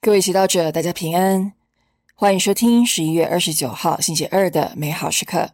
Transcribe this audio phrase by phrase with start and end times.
[0.00, 1.52] 各位祈祷者，大家平安，
[2.14, 5.50] 欢迎收听十一月二十九号星期二的美好时刻。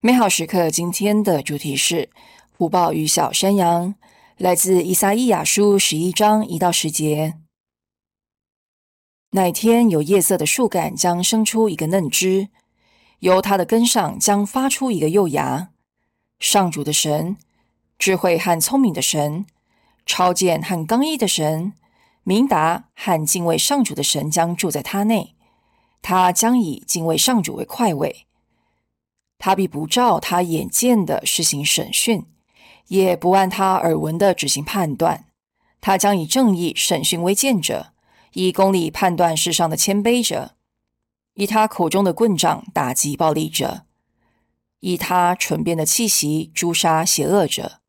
[0.00, 2.10] 美好时刻今天的主题是
[2.56, 3.94] 虎豹与小山羊，
[4.36, 7.34] 来自以赛亚书十一章一到十节。
[9.30, 12.48] 那一天，有夜色的树干将生出一个嫩枝，
[13.20, 15.70] 由它的根上将发出一个幼芽。
[16.40, 17.36] 上主的神，
[17.98, 19.46] 智慧和聪明的神，
[20.04, 21.72] 超荐和刚毅的神。
[22.24, 25.36] 明达和敬畏上主的神将住在他内，
[26.02, 28.26] 他将以敬畏上主为快慰。
[29.38, 32.24] 他必不照他眼见的施行审讯，
[32.88, 35.26] 也不按他耳闻的执行判断。
[35.82, 37.92] 他将以正义审讯微贱者，
[38.32, 40.54] 以公理判断世上的谦卑者，
[41.34, 43.82] 以他口中的棍杖打击暴力者，
[44.80, 47.80] 以他唇边的气息诛杀邪恶者。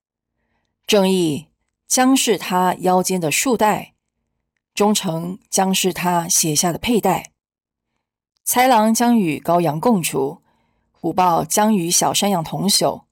[0.85, 1.47] 正义
[1.87, 3.94] 将是他腰间的束带。
[4.75, 7.31] 忠诚将是他写下的佩带，
[8.45, 10.41] 豺狼将与羔羊共处，
[10.91, 13.03] 虎豹将与小山羊同宿，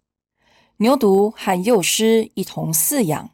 [0.77, 3.29] 牛犊和幼狮一同饲养，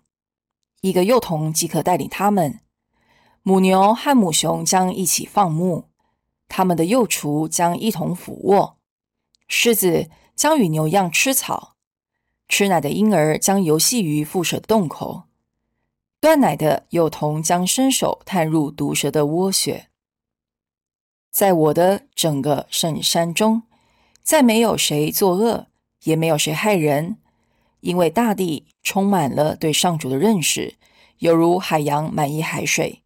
[0.81, 2.59] 一个幼童即可带领他们。
[3.41, 5.85] 母牛和母熊将一起放牧，
[6.47, 8.77] 他们的幼雏将一同俯卧。
[9.47, 11.73] 狮子将与牛一样吃草，
[12.47, 15.28] 吃奶的婴儿将游戏于腹蛇的洞口。
[16.21, 19.87] 断奶的幼童将伸手探入毒蛇的窝穴。
[21.31, 23.63] 在我的整个圣山中，
[24.21, 25.67] 再没有谁作恶，
[26.03, 27.17] 也没有谁害人，
[27.79, 30.75] 因为大地充满了对上主的认识，
[31.19, 33.03] 犹如海洋满溢海水。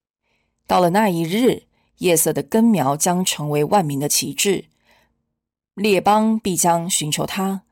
[0.66, 1.64] 到了那一日，
[1.98, 4.66] 夜色的根苗将成为万民的旗帜，
[5.76, 7.64] 列邦必将寻求他，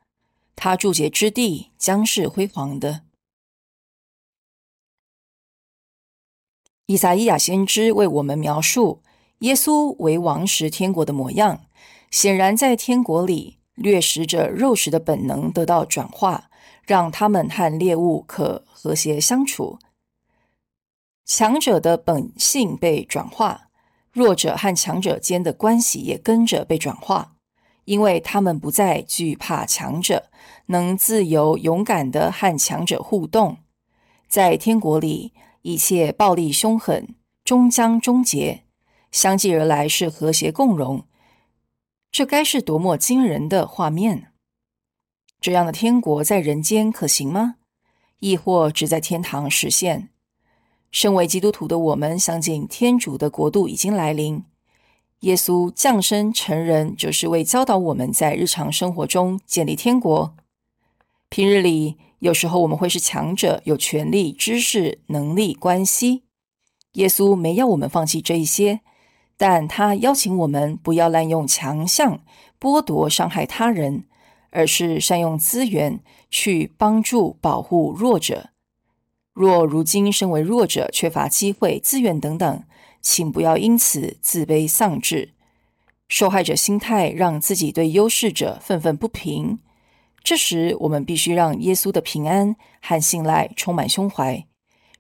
[0.56, 3.02] 他驻节之地将是辉煌的。
[6.92, 9.02] 以赛亚先知为我们描述
[9.39, 11.61] 耶稣为王时天国的模样。
[12.09, 16.50] 显然，在天国里，掠食者肉食的本能得到转化，
[16.85, 19.80] 让他们和猎物可和谐相处。
[21.25, 23.69] 强者的本性被转化，
[24.12, 27.35] 弱者和强者间的关系也跟着被转化，
[27.85, 30.25] 因为他们不再惧怕强者，
[30.66, 33.59] 能自由勇敢地和强者互动。
[34.28, 35.31] 在天国里。
[35.61, 38.63] 一切暴力凶狠终将终结，
[39.11, 41.05] 相继而来是和谐共荣。
[42.11, 44.31] 这该是多么惊人的画面！
[45.39, 47.55] 这样的天国在人间可行吗？
[48.19, 50.09] 亦或只在天堂实现？
[50.91, 54.44] 身为基督徒的我们，相信天主的国度已经来临。
[55.21, 60.35] 耶稣降生成人，就是为教导我们在日常生活中建立天国。
[61.29, 66.21] 平日里，有时候我们会是强者，有权力、知识、能力、关系。
[66.93, 68.81] 耶稣没要我们放弃这一些，
[69.37, 72.23] 但他邀请我们不要滥用强项，
[72.59, 74.03] 剥夺、伤害他人，
[74.51, 75.99] 而是善用资源
[76.29, 78.51] 去帮助、保护弱者。
[79.33, 82.63] 若如今身为弱者，缺乏机会、资源等等，
[83.01, 85.33] 请不要因此自卑丧志。
[86.07, 89.57] 受害者心态让自己对优势者愤愤不平。
[90.23, 94.47] 这时，我们必须让耶稣的平安和信赖充满胸怀，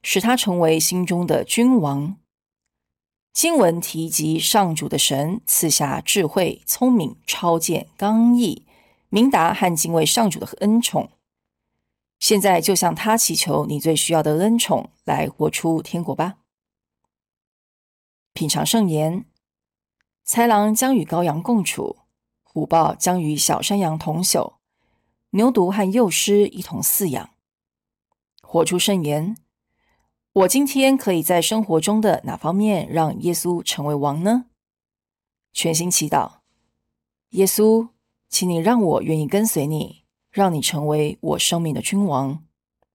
[0.01, 2.17] 使他成为心中的君王。
[3.31, 8.65] 经文提及上主的神赐下智慧、聪明、超荐、刚毅、
[9.09, 11.11] 明达和敬畏上主的恩宠。
[12.19, 16.39] 现在就向他祈求你最需要的恩宠，来活出天国吧。
[18.33, 19.25] 品尝圣言：
[20.27, 21.99] 豺狼将与羔羊共处，
[22.43, 24.53] 虎豹将与小山羊同宿。
[25.33, 27.29] 牛犊和幼狮一同饲养，
[28.41, 29.37] 活出圣言。
[30.33, 34.47] 我今天可以在生活中的哪方面让耶稣成为王呢？
[35.53, 36.39] 全心祈祷，
[37.29, 37.87] 耶稣，
[38.27, 42.43] 请你让我愿意跟随你，让你成为我生命的君王。